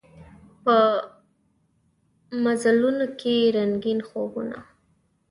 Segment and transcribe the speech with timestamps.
[0.63, 0.75] په
[2.43, 4.57] مزلونوکې رنګین خوبونه